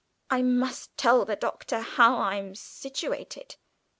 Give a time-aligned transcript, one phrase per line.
[0.31, 3.57] "I must tell the Doctor how I'm situated!"